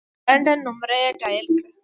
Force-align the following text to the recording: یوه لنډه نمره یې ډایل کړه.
یوه 0.03 0.27
لنډه 0.29 0.53
نمره 0.63 0.95
یې 1.03 1.09
ډایل 1.21 1.45
کړه. 1.55 1.69